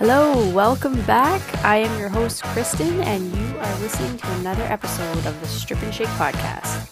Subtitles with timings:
[0.00, 1.42] Hello, welcome back.
[1.62, 5.82] I am your host, Kristen, and you are listening to another episode of the Strip
[5.82, 6.89] and Shake podcast.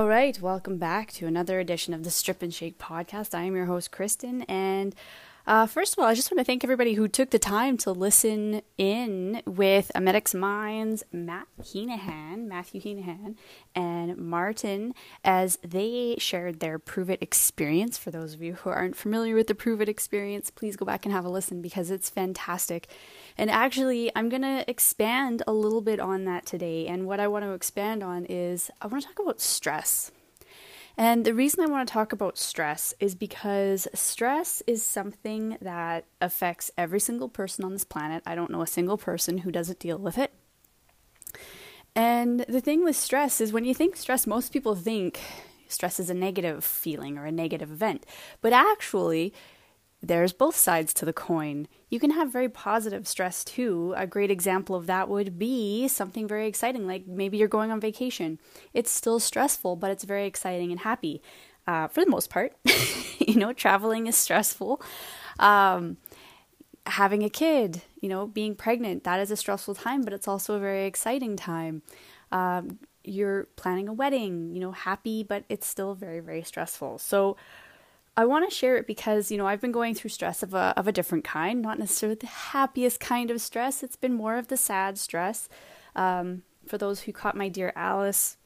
[0.00, 3.34] All right, welcome back to another edition of the Strip and Shake podcast.
[3.34, 4.94] I am your host, Kristen, and
[5.50, 7.90] uh, first of all, I just want to thank everybody who took the time to
[7.90, 13.34] listen in with Emetics Minds, Matt Heenahan, Matthew Heenahan,
[13.74, 17.98] and Martin as they shared their Prove It experience.
[17.98, 21.04] For those of you who aren't familiar with the Prove It experience, please go back
[21.04, 22.86] and have a listen because it's fantastic.
[23.36, 26.86] And actually, I'm going to expand a little bit on that today.
[26.86, 30.12] And what I want to expand on is I want to talk about stress.
[31.00, 36.04] And the reason I want to talk about stress is because stress is something that
[36.20, 38.22] affects every single person on this planet.
[38.26, 40.30] I don't know a single person who doesn't deal with it.
[41.96, 45.20] And the thing with stress is when you think stress, most people think
[45.68, 48.04] stress is a negative feeling or a negative event.
[48.42, 49.32] But actually,
[50.02, 51.68] there's both sides to the coin.
[51.90, 53.92] You can have very positive stress too.
[53.96, 57.80] A great example of that would be something very exciting, like maybe you're going on
[57.80, 58.38] vacation.
[58.72, 61.20] It's still stressful, but it's very exciting and happy
[61.66, 62.54] uh, for the most part.
[63.18, 64.80] you know, traveling is stressful.
[65.38, 65.98] Um,
[66.86, 70.54] having a kid, you know, being pregnant, that is a stressful time, but it's also
[70.54, 71.82] a very exciting time.
[72.32, 76.98] Um, you're planning a wedding, you know, happy, but it's still very, very stressful.
[76.98, 77.36] So,
[78.20, 80.74] I want to share it because, you know, I've been going through stress of a,
[80.76, 83.82] of a different kind, not necessarily the happiest kind of stress.
[83.82, 85.48] It's been more of the sad stress.
[85.96, 88.36] Um, for those who caught my Dear Alice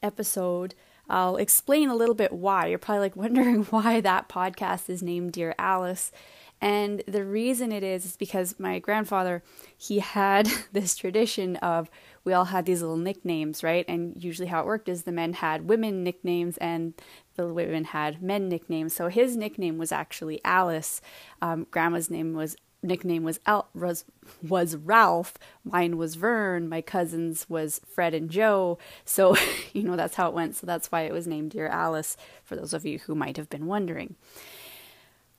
[0.00, 0.76] episode,
[1.10, 2.68] I'll explain a little bit why.
[2.68, 6.12] You're probably like wondering why that podcast is named Dear Alice.
[6.60, 9.42] And the reason it is is because my grandfather,
[9.76, 11.90] he had this tradition of
[12.24, 13.84] we all had these little nicknames, right?
[13.88, 16.94] And usually how it worked is the men had women nicknames and
[17.36, 18.94] the women had men nicknames.
[18.94, 21.00] So his nickname was actually Alice.
[21.40, 23.40] Um, grandma's name was nickname was
[23.74, 24.04] was
[24.42, 25.34] was Ralph.
[25.64, 26.68] Mine was Vern.
[26.68, 28.78] My cousins was Fred and Joe.
[29.04, 29.36] So
[29.72, 30.56] you know that's how it went.
[30.56, 32.16] So that's why it was named Dear Alice.
[32.44, 34.16] For those of you who might have been wondering.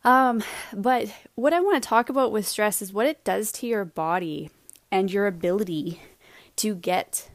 [0.03, 0.43] Um,
[0.73, 3.85] but what I want to talk about with stress is what it does to your
[3.85, 4.49] body
[4.91, 6.01] and your ability
[6.57, 7.29] to get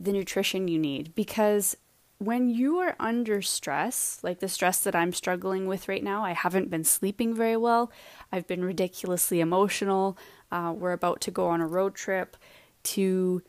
[0.00, 1.76] the nutrition you need because
[2.18, 6.32] when you are under stress, like the stress that I'm struggling with right now, I
[6.32, 7.92] haven't been sleeping very well.
[8.32, 10.18] I've been ridiculously emotional.
[10.50, 12.36] Uh, we're about to go on a road trip
[12.84, 13.42] to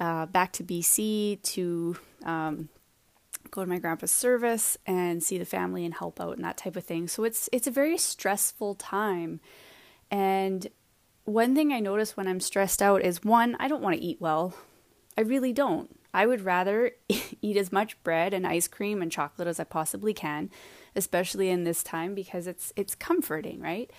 [0.00, 2.68] uh, back to BC to um,
[3.50, 6.76] go to my grandpa's service and see the family and help out and that type
[6.76, 7.08] of thing.
[7.08, 9.40] So it's it's a very stressful time.
[10.10, 10.68] And
[11.24, 14.20] one thing I notice when I'm stressed out is one, I don't want to eat
[14.20, 14.54] well.
[15.16, 15.98] I really don't.
[16.12, 16.92] I would rather
[17.42, 20.50] eat as much bread and ice cream and chocolate as I possibly can,
[20.94, 23.90] especially in this time because it's it's comforting, right?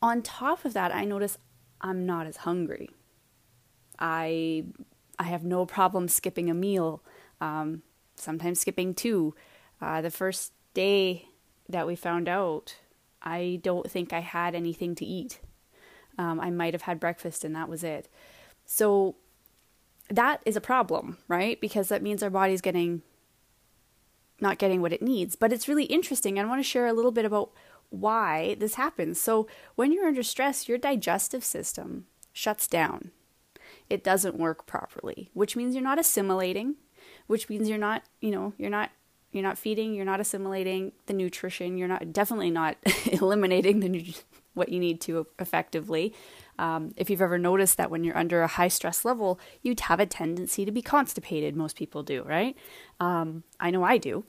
[0.00, 1.38] On top of that, I notice
[1.80, 2.90] I'm not as hungry.
[3.98, 4.64] I
[5.18, 7.02] I have no problem skipping a meal.
[7.40, 7.82] Um,
[8.22, 9.34] sometimes skipping two.
[9.80, 11.28] Uh, the first day
[11.68, 12.76] that we found out,
[13.22, 15.40] I don't think I had anything to eat.
[16.18, 18.08] Um, I might have had breakfast and that was it.
[18.64, 19.16] So
[20.08, 21.60] that is a problem, right?
[21.60, 23.02] Because that means our body's getting
[24.40, 25.36] not getting what it needs.
[25.36, 26.38] But it's really interesting.
[26.38, 27.52] I want to share a little bit about
[27.90, 29.20] why this happens.
[29.20, 29.46] So,
[29.76, 33.12] when you're under stress, your digestive system shuts down.
[33.88, 36.76] It doesn't work properly, which means you're not assimilating,
[37.26, 38.90] which means you're not, you know, you're not
[39.32, 42.76] you're not feeding, you're not assimilating the nutrition, you're not definitely not
[43.10, 44.14] eliminating the
[44.54, 46.14] what you need to effectively.
[46.58, 50.00] Um, if you've ever noticed that when you're under a high stress level, you'd have
[50.00, 51.56] a tendency to be constipated.
[51.56, 52.56] Most people do, right?
[53.00, 54.24] Um, I know I do.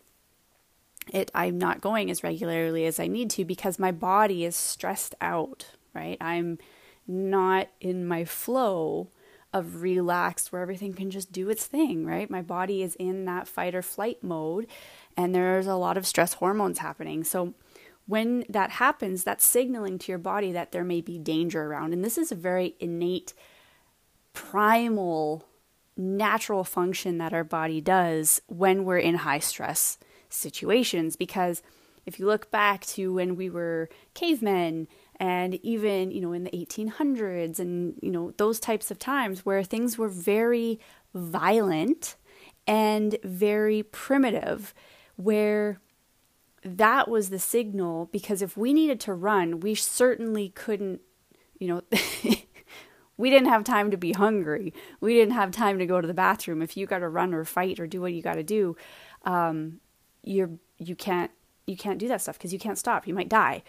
[1.12, 5.16] It I'm not going as regularly as I need to because my body is stressed
[5.20, 6.18] out, right?
[6.22, 6.60] I'm
[7.06, 9.10] not in my flow
[9.54, 12.30] of relaxed where everything can just do its thing, right?
[12.30, 14.68] My body is in that fight or flight mode
[15.16, 17.24] and there's a lot of stress hormones happening.
[17.24, 17.54] So
[18.06, 21.94] when that happens, that's signaling to your body that there may be danger around.
[21.94, 23.34] And this is a very innate,
[24.34, 25.46] primal,
[25.96, 29.98] natural function that our body does when we're in high stress
[30.30, 31.16] situations.
[31.16, 31.62] Because
[32.06, 36.52] if you look back to when we were cavemen and even, you know, in the
[36.52, 40.80] 1800s and, you know, those types of times where things were very
[41.14, 42.16] violent
[42.68, 44.74] and very primitive,
[45.16, 45.80] where
[46.64, 51.02] that was the signal because if we needed to run, we certainly couldn't,
[51.60, 51.82] you know,
[53.18, 54.74] we didn't have time to be hungry.
[55.00, 56.62] We didn't have time to go to the bathroom.
[56.62, 58.76] If you got to run or fight or do what you got to do,
[59.24, 59.80] um,
[60.24, 61.32] you're you can't
[61.68, 63.08] you can't do that stuff because you can't stop.
[63.08, 63.64] You might die.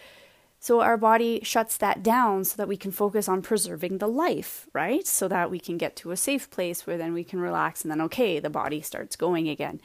[0.61, 4.67] So our body shuts that down so that we can focus on preserving the life,
[4.73, 5.07] right?
[5.07, 7.91] So that we can get to a safe place where then we can relax and
[7.91, 9.81] then okay, the body starts going again.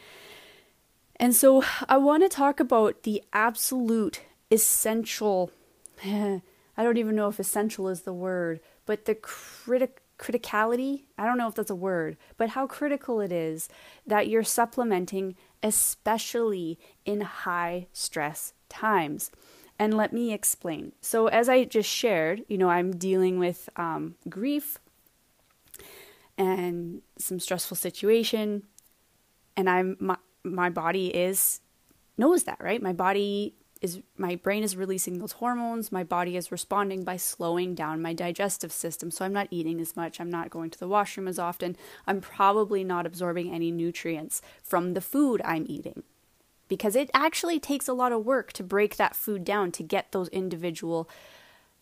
[1.17, 5.51] And so I want to talk about the absolute essential
[6.79, 11.37] I don't even know if essential is the word, but the critic criticality, I don't
[11.37, 13.69] know if that's a word, but how critical it is
[14.05, 19.31] that you're supplementing especially in high stress times.
[19.77, 20.91] And let me explain.
[20.99, 24.77] So, as I just shared, you know, I'm dealing with um, grief
[26.37, 28.63] and some stressful situation,
[29.55, 31.61] and I'm my, my body is
[32.17, 32.81] knows that, right?
[32.81, 35.91] My body is my brain is releasing those hormones.
[35.91, 39.09] My body is responding by slowing down my digestive system.
[39.09, 40.19] So i'm not eating as much.
[40.19, 41.77] I'm not going to the washroom as often.
[42.05, 46.03] I'm probably not absorbing any nutrients from the food i'm eating
[46.67, 50.11] because it actually takes a lot of work to break that food down to get
[50.11, 51.09] those individual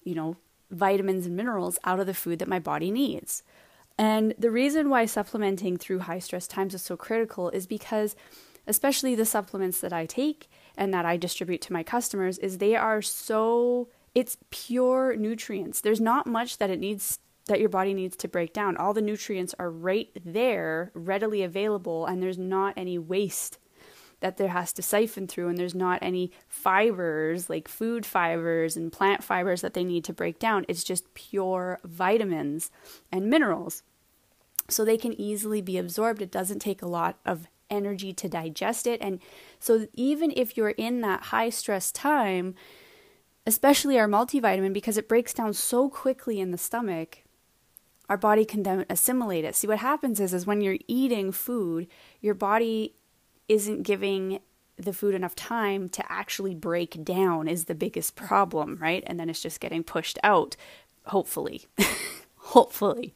[0.03, 0.37] you know
[0.71, 3.43] vitamins and minerals out of the food that my body needs.
[3.97, 8.15] And the reason why supplementing through high stress times is so critical is because
[8.67, 12.75] especially the supplements that I take and that I distribute to my customers, is they
[12.75, 15.81] are so it's pure nutrients.
[15.81, 18.75] There's not much that it needs that your body needs to break down.
[18.75, 23.57] All the nutrients are right there, readily available, and there's not any waste
[24.19, 28.91] that there has to siphon through, and there's not any fibers like food fibers and
[28.91, 30.65] plant fibers that they need to break down.
[30.67, 32.71] It's just pure vitamins
[33.11, 33.83] and minerals.
[34.69, 36.21] So they can easily be absorbed.
[36.21, 39.01] It doesn't take a lot of energy to digest it.
[39.01, 39.19] And
[39.59, 42.55] so, even if you're in that high stress time,
[43.45, 47.23] especially our multivitamin, because it breaks down so quickly in the stomach,
[48.09, 49.55] our body can then assimilate it.
[49.55, 51.87] See, what happens is, is when you're eating food,
[52.21, 52.95] your body
[53.47, 54.39] isn't giving
[54.77, 59.03] the food enough time to actually break down is the biggest problem, right?
[59.07, 60.55] And then it's just getting pushed out,
[61.05, 61.65] hopefully.
[62.35, 63.15] hopefully.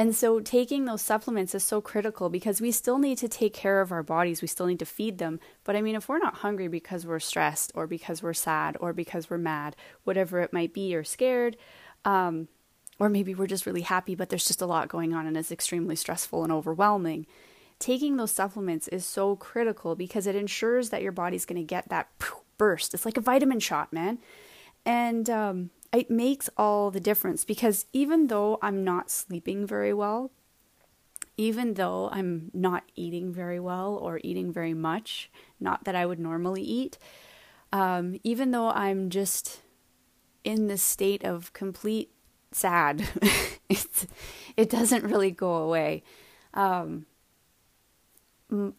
[0.00, 3.82] And so taking those supplements is so critical because we still need to take care
[3.82, 4.40] of our bodies.
[4.40, 5.38] We still need to feed them.
[5.62, 8.94] But I mean, if we're not hungry because we're stressed or because we're sad or
[8.94, 11.58] because we're mad, whatever it might be, or scared,
[12.06, 12.48] um,
[12.98, 15.52] or maybe we're just really happy, but there's just a lot going on and it's
[15.52, 17.26] extremely stressful and overwhelming.
[17.78, 21.90] Taking those supplements is so critical because it ensures that your body's going to get
[21.90, 22.08] that
[22.56, 22.94] burst.
[22.94, 24.18] It's like a vitamin shot, man.
[24.86, 30.30] And um, it makes all the difference because even though I'm not sleeping very well,
[31.36, 36.18] even though I'm not eating very well or eating very much, not that I would
[36.20, 36.98] normally eat,
[37.72, 39.62] um, even though I'm just
[40.44, 42.10] in this state of complete
[42.52, 43.08] sad,
[44.56, 46.02] it doesn't really go away.
[46.54, 47.06] Um,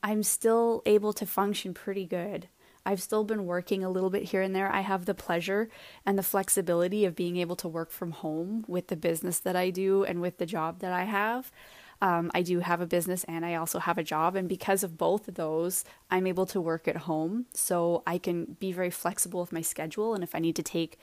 [0.04, 2.48] I'm still able to function pretty good.
[2.86, 4.72] I've still been working a little bit here and there.
[4.72, 5.70] I have the pleasure
[6.06, 9.70] and the flexibility of being able to work from home with the business that I
[9.70, 11.52] do and with the job that I have.
[12.02, 14.36] Um, I do have a business and I also have a job.
[14.36, 17.46] And because of both of those, I'm able to work at home.
[17.54, 20.16] So I can be very flexible with my schedule.
[20.16, 20.98] And if I need to take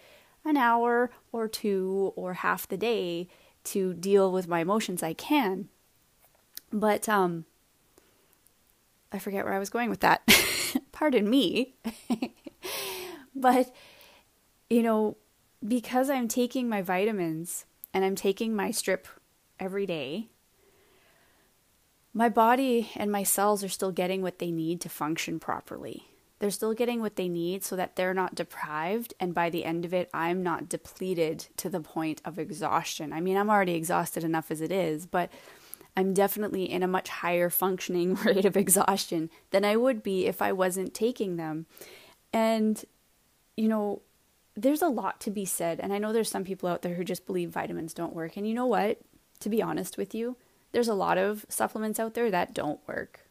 [0.45, 3.29] an hour or two or half the day
[3.65, 5.69] to deal with my emotions, I can.
[6.73, 7.45] But um,
[9.13, 10.23] I forget where I was going with that.
[10.99, 11.77] Pardon me.
[13.37, 13.73] but,
[14.69, 15.17] you know,
[15.67, 19.07] because I'm taking my vitamins and I'm taking my strip
[19.61, 20.27] every day,
[22.13, 26.09] my body and my cells are still getting what they need to function properly.
[26.41, 29.15] They're still getting what they need so that they're not deprived.
[29.21, 33.13] And by the end of it, I'm not depleted to the point of exhaustion.
[33.13, 35.31] I mean, I'm already exhausted enough as it is, but
[35.99, 40.41] I'm definitely in a much higher functioning rate of exhaustion than I would be if
[40.41, 41.67] I wasn't taking them.
[42.33, 42.85] And,
[43.57, 44.03] you know,
[44.55, 45.81] there's a lot to be said.
[45.81, 48.37] And I know there's some people out there who just believe vitamins don't work.
[48.37, 49.01] And you know what?
[49.41, 50.37] To be honest with you,
[50.71, 53.29] there's a lot of supplements out there that don't work.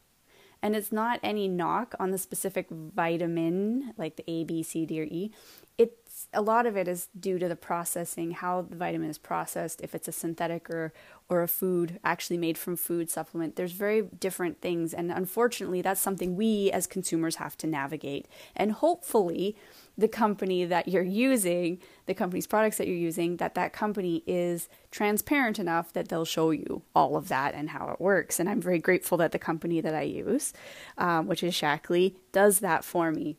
[0.62, 5.00] And it's not any knock on the specific vitamin, like the A, B, C, D,
[5.00, 5.32] or E.
[5.78, 9.82] It's a lot of it is due to the processing, how the vitamin is processed,
[9.82, 10.94] if it's a synthetic or
[11.30, 13.58] or a food actually made from food supplement.
[13.58, 18.28] There's very different things and unfortunately that's something we as consumers have to navigate.
[18.56, 19.58] And hopefully
[19.98, 24.70] the company that you're using, the company's products that you're using, that that company is
[24.90, 28.40] transparent enough that they'll show you all of that and how it works.
[28.40, 30.54] And I'm very grateful that the company that I use,
[30.98, 33.36] um, which is Shaklee, does that for me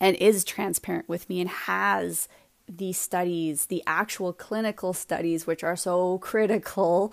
[0.00, 2.28] and is transparent with me and has
[2.68, 7.12] the studies, the actual clinical studies, which are so critical,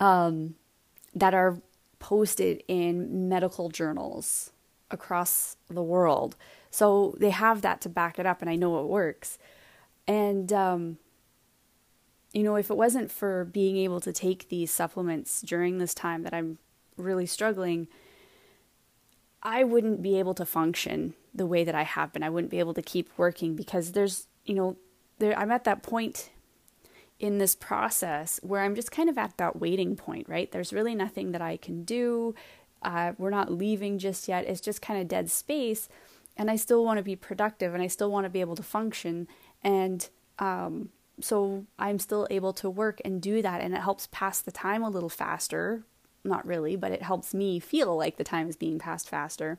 [0.00, 0.54] um,
[1.14, 1.60] that are
[1.98, 4.50] posted in medical journals
[4.90, 6.36] across the world.
[6.70, 9.38] So they have that to back it up, and I know it works.
[10.06, 10.98] And, um,
[12.32, 16.22] you know, if it wasn't for being able to take these supplements during this time
[16.22, 16.58] that I'm
[16.96, 17.88] really struggling,
[19.42, 22.22] I wouldn't be able to function the way that I have been.
[22.22, 24.76] I wouldn't be able to keep working because there's, you know,
[25.18, 26.30] there I'm at that point
[27.18, 30.50] in this process where I'm just kind of at that waiting point, right?
[30.50, 32.34] There's really nothing that I can do.
[32.82, 34.46] Uh, we're not leaving just yet.
[34.46, 35.88] It's just kind of dead space.
[36.36, 38.62] And I still want to be productive and I still want to be able to
[38.62, 39.26] function.
[39.64, 40.90] And um,
[41.20, 43.60] so I'm still able to work and do that.
[43.60, 45.82] And it helps pass the time a little faster.
[46.22, 49.58] Not really, but it helps me feel like the time is being passed faster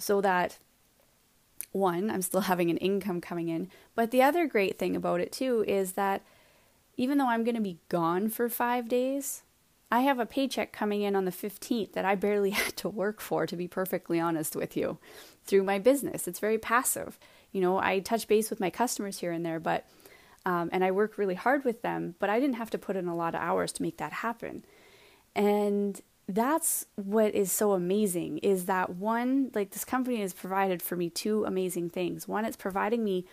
[0.00, 0.58] so that
[1.72, 3.68] one, I'm still having an income coming in.
[3.94, 6.22] But the other great thing about it too is that
[6.96, 9.42] even though I'm going to be gone for five days,
[9.92, 13.20] I have a paycheck coming in on the 15th that I barely had to work
[13.20, 14.98] for, to be perfectly honest with you,
[15.44, 16.28] through my business.
[16.28, 17.18] It's very passive.
[17.52, 19.86] You know, I touch base with my customers here and there, but,
[20.46, 23.08] um, and I work really hard with them, but I didn't have to put in
[23.08, 24.64] a lot of hours to make that happen.
[25.34, 26.00] And
[26.34, 31.10] that's what is so amazing is that one like this company has provided for me
[31.10, 32.28] two amazing things.
[32.28, 33.26] One it's providing me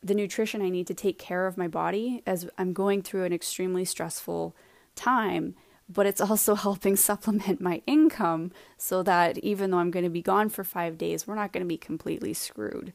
[0.00, 3.32] the nutrition i need to take care of my body as i'm going through an
[3.32, 4.54] extremely stressful
[4.94, 5.56] time
[5.88, 10.22] but it's also helping supplement my income so that even though i'm going to be
[10.22, 12.92] gone for 5 days we're not going to be completely screwed.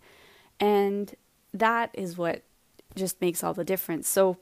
[0.60, 1.14] And
[1.54, 2.44] that is what
[2.96, 4.08] just makes all the difference.
[4.08, 4.38] So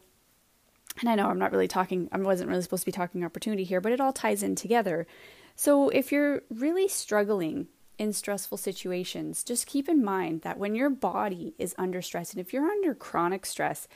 [0.99, 3.63] and I know I'm not really talking, I wasn't really supposed to be talking opportunity
[3.63, 5.07] here, but it all ties in together.
[5.55, 7.67] So if you're really struggling
[7.97, 12.39] in stressful situations, just keep in mind that when your body is under stress, and
[12.39, 13.87] if you're under chronic stress,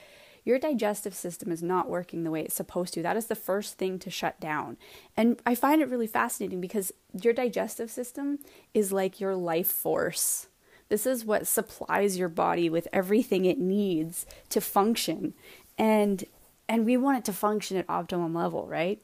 [0.44, 3.02] your digestive system is not working the way it's supposed to.
[3.02, 4.76] That is the first thing to shut down.
[5.16, 8.38] And I find it really fascinating because your digestive system
[8.72, 10.46] is like your life force.
[10.88, 15.34] This is what supplies your body with everything it needs to function.
[15.76, 16.24] And
[16.68, 19.00] and we want it to function at optimum level, right?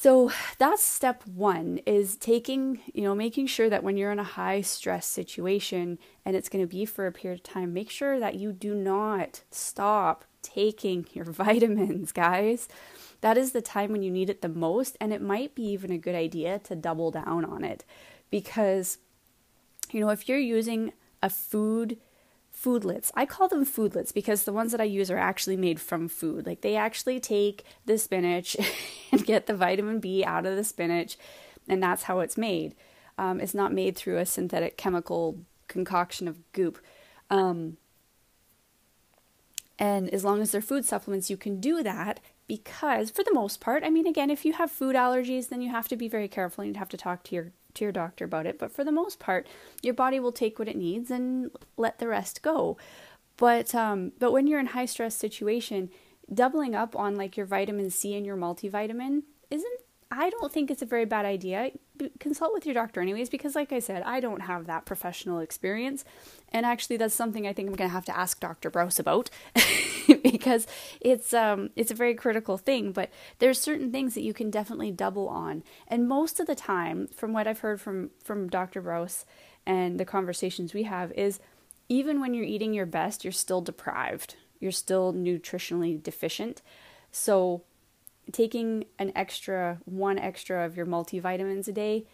[0.00, 4.24] So that's step one is taking, you know, making sure that when you're in a
[4.24, 8.18] high stress situation and it's going to be for a period of time, make sure
[8.18, 12.66] that you do not stop taking your vitamins, guys.
[13.20, 14.96] That is the time when you need it the most.
[15.02, 17.84] And it might be even a good idea to double down on it
[18.30, 18.96] because,
[19.90, 21.98] you know, if you're using a food
[22.62, 23.10] foodlets.
[23.14, 26.46] I call them foodlets because the ones that I use are actually made from food.
[26.46, 28.56] Like they actually take the spinach
[29.12, 31.16] and get the vitamin B out of the spinach,
[31.68, 32.74] and that's how it's made.
[33.18, 35.38] Um, it's not made through a synthetic chemical
[35.68, 36.78] concoction of goop.
[37.28, 37.76] Um,
[39.80, 43.60] and as long as they're food supplements, you can do that because, for the most
[43.60, 46.28] part, I mean, again, if you have food allergies, then you have to be very
[46.28, 48.58] careful and you'd have to talk to your to your doctor about it.
[48.58, 49.46] But for the most part,
[49.82, 52.76] your body will take what it needs and let the rest go.
[53.38, 55.88] But um, but when you're in high stress situation,
[56.32, 59.79] doubling up on like your vitamin C and your multivitamin isn't
[60.12, 61.70] I don't think it's a very bad idea.
[62.18, 66.04] Consult with your doctor, anyways, because, like I said, I don't have that professional experience.
[66.48, 68.72] And actually, that's something I think I'm going to have to ask Dr.
[68.72, 69.30] Brous about
[70.22, 70.66] because
[71.00, 72.90] it's um it's a very critical thing.
[72.90, 77.06] But there's certain things that you can definitely double on, and most of the time,
[77.14, 78.82] from what I've heard from from Dr.
[78.82, 79.24] Brous
[79.64, 81.38] and the conversations we have, is
[81.88, 84.34] even when you're eating your best, you're still deprived.
[84.58, 86.62] You're still nutritionally deficient.
[87.12, 87.62] So
[88.32, 92.04] taking an extra one extra of your multivitamins a day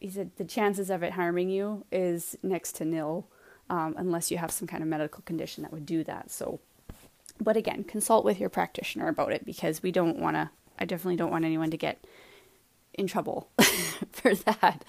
[0.00, 3.26] he said the chances of it harming you is next to nil
[3.70, 6.30] um, unless you have some kind of medical condition that would do that.
[6.30, 6.60] So
[7.40, 11.16] but again consult with your practitioner about it because we don't want to i definitely
[11.16, 12.04] don't want anyone to get
[12.94, 13.48] in trouble
[14.12, 14.84] for that.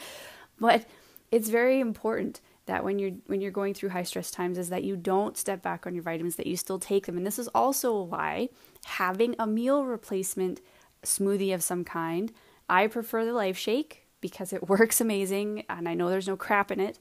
[0.60, 0.86] But
[1.32, 4.84] it's very important that when you're when you're going through high stress times is that
[4.84, 7.48] you don't step back on your vitamins that you still take them and this is
[7.50, 8.50] also why
[8.86, 10.62] having a meal replacement
[11.04, 12.32] smoothie of some kind
[12.70, 16.72] i prefer the life shake because it works amazing and i know there's no crap
[16.72, 17.00] in it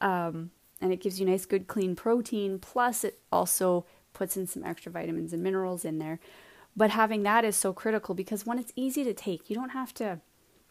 [0.00, 2.58] um, and it gives you nice, good, clean protein.
[2.58, 6.20] Plus, it also puts in some extra vitamins and minerals in there.
[6.76, 9.48] But having that is so critical because one, it's easy to take.
[9.48, 10.20] You don't have to,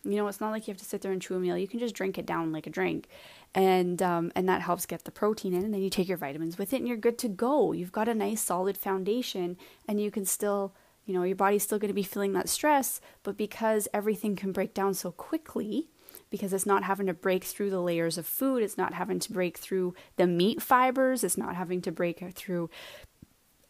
[0.03, 1.57] you know, it's not like you have to sit there and chew a meal.
[1.57, 3.07] You can just drink it down like a drink,
[3.55, 5.63] and um, and that helps get the protein in.
[5.63, 7.71] And then you take your vitamins with it, and you're good to go.
[7.71, 9.57] You've got a nice solid foundation,
[9.87, 10.73] and you can still,
[11.05, 14.51] you know, your body's still going to be feeling that stress, but because everything can
[14.51, 15.89] break down so quickly,
[16.29, 19.31] because it's not having to break through the layers of food, it's not having to
[19.31, 22.69] break through the meat fibers, it's not having to break through,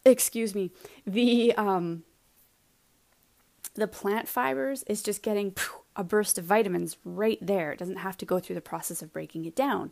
[0.03, 0.71] excuse me,
[1.05, 2.03] the um,
[3.75, 5.51] the plant fibers is just getting
[5.95, 7.71] a burst of vitamins right there.
[7.71, 9.91] It doesn't have to go through the process of breaking it down.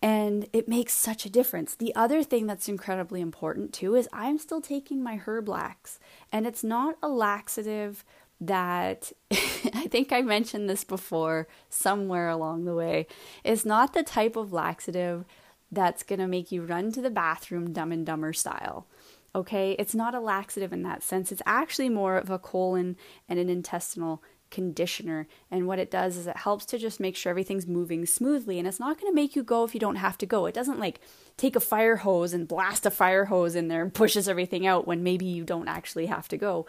[0.00, 1.76] And it makes such a difference.
[1.76, 5.98] The other thing that's incredibly important too is I'm still taking my herb Herblax,
[6.32, 8.04] and it's not a laxative
[8.40, 13.06] that I think I mentioned this before somewhere along the way.
[13.44, 15.24] It's not the type of laxative
[15.70, 18.86] that's going to make you run to the bathroom dumb and dumber style
[19.34, 19.72] okay?
[19.78, 21.32] It's not a laxative in that sense.
[21.32, 22.96] It's actually more of a colon
[23.28, 25.26] and an intestinal conditioner.
[25.50, 28.60] And what it does is it helps to just make sure everything's moving smoothly.
[28.60, 30.46] And it's not going to make you go if you don't have to go.
[30.46, 31.00] It doesn't like
[31.36, 34.86] take a fire hose and blast a fire hose in there and pushes everything out
[34.86, 36.66] when maybe you don't actually have to go.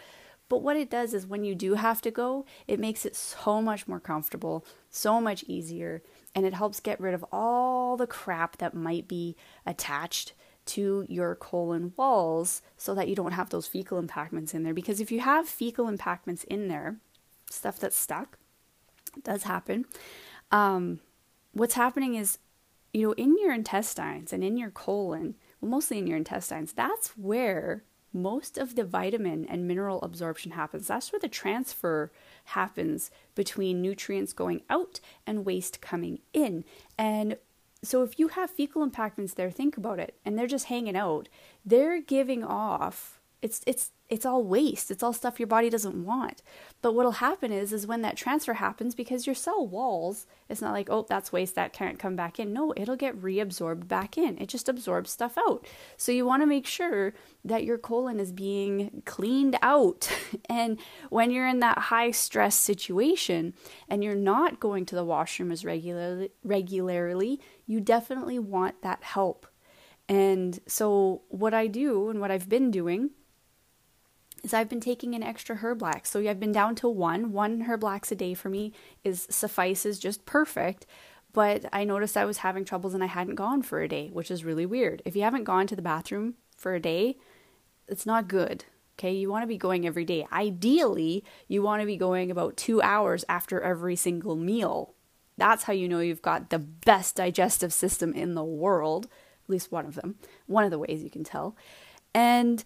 [0.49, 3.61] But what it does is when you do have to go, it makes it so
[3.61, 6.03] much more comfortable, so much easier,
[6.35, 9.35] and it helps get rid of all the crap that might be
[9.65, 10.33] attached
[10.65, 14.73] to your colon walls so that you don't have those fecal impactments in there.
[14.73, 16.97] Because if you have fecal impactments in there,
[17.53, 18.37] stuff that's stuck,
[19.23, 19.85] does happen.
[20.51, 20.99] Um,
[21.53, 22.39] what's happening is,
[22.93, 27.17] you know, in your intestines and in your colon, well, mostly in your intestines, that's
[27.17, 27.83] where
[28.13, 30.87] most of the vitamin and mineral absorption happens.
[30.87, 32.11] That's where the transfer
[32.45, 36.63] happens between nutrients going out and waste coming in.
[36.97, 37.37] And
[37.81, 41.27] so if you have fecal impactments there, think about it, and they're just hanging out,
[41.65, 43.19] they're giving off.
[43.43, 44.89] It's it's it's all waste.
[44.89, 46.41] It's all stuff your body doesn't want.
[46.81, 50.71] But what'll happen is is when that transfer happens because your cell walls, it's not
[50.71, 54.37] like, "Oh, that's waste that can't come back in." No, it'll get reabsorbed back in.
[54.37, 55.67] It just absorbs stuff out.
[55.97, 60.09] So you want to make sure that your colon is being cleaned out.
[60.49, 63.53] and when you're in that high stress situation
[63.89, 69.47] and you're not going to the washroom as regularly regularly, you definitely want that help.
[70.07, 73.11] And so what I do and what I've been doing
[74.43, 76.07] is I've been taking an extra Herblax.
[76.07, 77.31] So I've been down to one.
[77.31, 80.85] One Herblax a day for me is suffices just perfect.
[81.31, 84.29] But I noticed I was having troubles and I hadn't gone for a day, which
[84.29, 85.01] is really weird.
[85.05, 87.17] If you haven't gone to the bathroom for a day,
[87.87, 88.65] it's not good.
[88.99, 90.27] Okay, you want to be going every day.
[90.31, 94.93] Ideally, you want to be going about two hours after every single meal.
[95.35, 99.07] That's how you know you've got the best digestive system in the world,
[99.43, 101.55] at least one of them, one of the ways you can tell.
[102.13, 102.63] And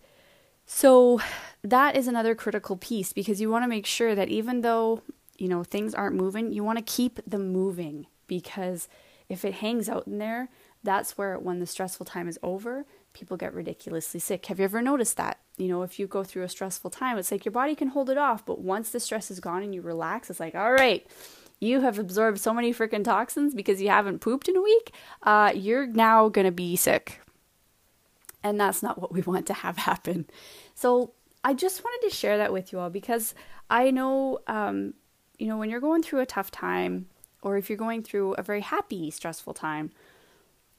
[0.67, 1.21] so
[1.63, 5.01] that is another critical piece because you want to make sure that even though,
[5.38, 8.89] you know, things aren't moving, you want to keep them moving because
[9.30, 10.49] if it hangs out in there,
[10.84, 14.45] that's where when the stressful time is over, people get ridiculously sick.
[14.45, 15.39] Have you ever noticed that?
[15.56, 18.10] You know, if you go through a stressful time, it's like your body can hold
[18.10, 21.08] it off, but once the stress is gone and you relax, it's like, all right,
[21.60, 24.91] you have absorbed so many freaking toxins because you haven't pooped in a week,
[25.23, 27.21] uh, you're now to be sick.
[28.47, 30.25] And that's not what we want to have happen.
[30.75, 33.33] So I just wanted to share that with you all because
[33.69, 34.93] I know, um,
[35.38, 37.07] you know, when you're going through a tough time
[37.41, 39.91] or if you're going through a very happy, stressful time,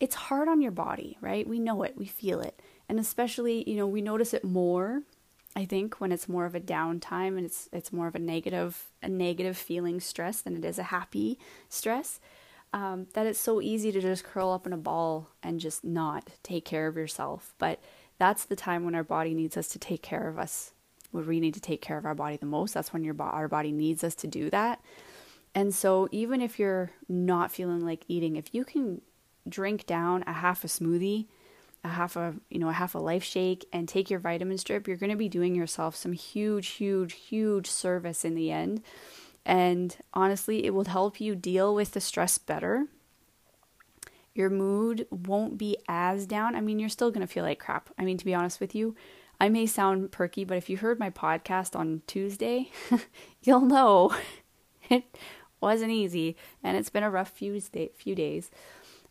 [0.00, 1.46] it's hard on your body, right?
[1.46, 2.60] We know it, we feel it.
[2.88, 5.02] And especially, you know, we notice it more
[5.58, 8.90] I think when it's more of a downtime and it's it's more of a negative
[9.02, 11.36] a negative feeling stress than it is a happy
[11.68, 12.20] stress,
[12.72, 16.30] um, that it's so easy to just curl up in a ball and just not
[16.42, 17.54] take care of yourself.
[17.58, 17.80] But
[18.18, 20.72] that's the time when our body needs us to take care of us.
[21.10, 23.48] When we need to take care of our body the most, that's when your our
[23.48, 24.80] body needs us to do that.
[25.54, 29.00] And so even if you're not feeling like eating, if you can
[29.48, 31.26] drink down a half a smoothie
[31.84, 34.86] a half a you know a half a life shake and take your vitamin strip
[34.86, 38.82] you're going to be doing yourself some huge huge huge service in the end
[39.48, 42.86] and honestly it will help you deal with the stress better.
[44.34, 46.54] Your mood won't be as down.
[46.54, 47.90] I mean you're still going to feel like crap.
[47.98, 48.94] I mean to be honest with you
[49.40, 52.70] i may sound perky but if you heard my podcast on tuesday
[53.42, 54.14] you'll know.
[54.90, 55.04] It
[55.60, 58.50] wasn't easy and it's been a rough few, few days.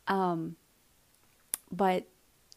[0.08, 0.56] Um,
[1.72, 2.08] but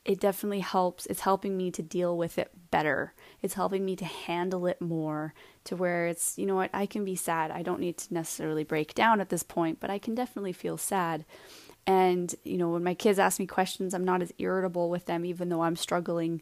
[0.05, 1.07] it definitely helps.
[1.07, 3.13] It's helping me to deal with it better.
[3.43, 5.35] It's helping me to handle it more
[5.65, 7.51] to where it's, you know what, I can be sad.
[7.51, 10.79] I don't need to necessarily break down at this point, but I can definitely feel
[10.79, 11.25] sad.
[11.87, 15.25] And, you know, when my kids ask me questions, I'm not as irritable with them,
[15.25, 16.41] even though I'm struggling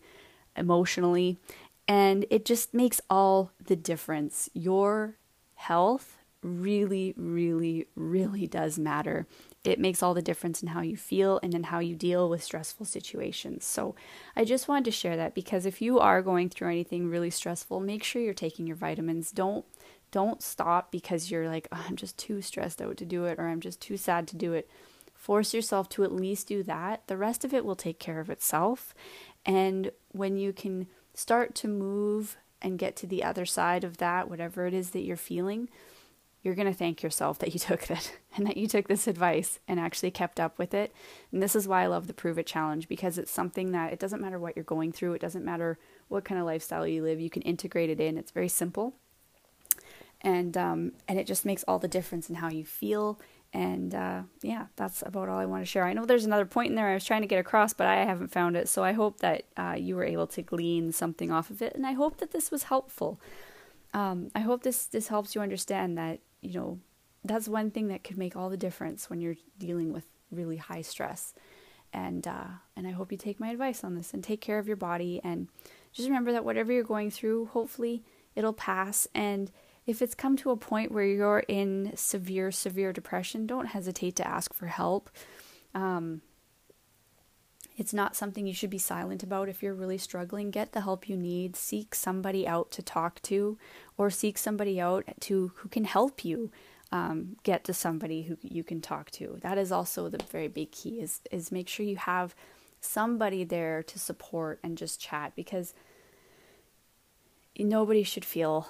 [0.56, 1.38] emotionally.
[1.86, 4.48] And it just makes all the difference.
[4.52, 5.16] Your
[5.54, 9.26] health really, really, really does matter.
[9.64, 12.42] It makes all the difference in how you feel and in how you deal with
[12.42, 13.64] stressful situations.
[13.64, 13.94] So,
[14.36, 17.80] I just wanted to share that because if you are going through anything really stressful,
[17.80, 19.32] make sure you're taking your vitamins.
[19.32, 19.64] Don't
[20.10, 23.48] don't stop because you're like, oh, I'm just too stressed out to do it or
[23.48, 24.68] I'm just too sad to do it.
[25.14, 27.06] Force yourself to at least do that.
[27.08, 28.94] The rest of it will take care of itself.
[29.44, 34.30] And when you can start to move and get to the other side of that,
[34.30, 35.68] whatever it is that you're feeling,
[36.42, 39.58] you're going to thank yourself that you took that and that you took this advice
[39.66, 40.92] and actually kept up with it.
[41.32, 43.98] And this is why I love the Prove It Challenge because it's something that it
[43.98, 47.20] doesn't matter what you're going through, it doesn't matter what kind of lifestyle you live,
[47.20, 48.16] you can integrate it in.
[48.16, 48.94] It's very simple
[50.20, 53.20] and um, and it just makes all the difference in how you feel.
[53.52, 55.84] And uh, yeah, that's about all I want to share.
[55.84, 58.04] I know there's another point in there I was trying to get across, but I
[58.04, 58.68] haven't found it.
[58.68, 61.86] So I hope that uh, you were able to glean something off of it, and
[61.86, 63.20] I hope that this was helpful.
[63.94, 66.78] Um, I hope this this helps you understand that you know
[67.24, 70.82] that's one thing that could make all the difference when you're dealing with really high
[70.82, 71.34] stress.
[71.92, 74.66] And uh, and I hope you take my advice on this and take care of
[74.66, 75.48] your body and
[75.92, 78.02] just remember that whatever you're going through, hopefully
[78.34, 79.50] it'll pass and
[79.88, 84.28] if it's come to a point where you're in severe, severe depression, don't hesitate to
[84.28, 85.08] ask for help.
[85.74, 86.20] Um,
[87.78, 89.48] it's not something you should be silent about.
[89.48, 91.54] If you're really struggling, get the help you need.
[91.54, 93.56] Seek somebody out to talk to,
[93.96, 96.50] or seek somebody out to who can help you
[96.90, 99.38] um, get to somebody who you can talk to.
[99.42, 101.00] That is also the very big key.
[101.00, 102.34] Is is make sure you have
[102.80, 105.72] somebody there to support and just chat because
[107.56, 108.68] nobody should feel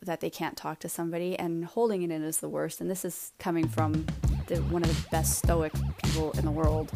[0.00, 3.04] that they can't talk to somebody and holding it in is the worst and this
[3.04, 4.06] is coming from
[4.46, 5.72] the, one of the best stoic
[6.04, 6.92] people in the world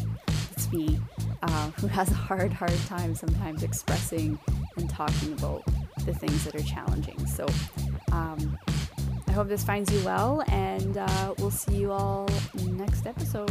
[0.53, 1.01] it's me
[1.43, 4.39] uh, who has a hard hard time sometimes expressing
[4.77, 5.65] and talking about
[6.05, 7.27] the things that are challenging.
[7.27, 7.47] So
[8.13, 8.59] um,
[9.33, 12.29] i hope this finds you well and uh, we'll see you all
[12.67, 13.51] next episode